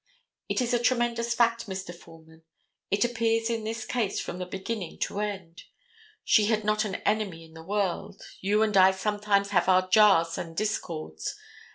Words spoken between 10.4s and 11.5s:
discords.